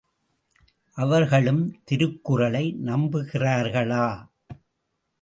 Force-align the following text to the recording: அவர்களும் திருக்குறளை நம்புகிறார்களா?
அவர்களும் 0.97 1.61
திருக்குறளை 1.83 2.65
நம்புகிறார்களா? 2.85 4.05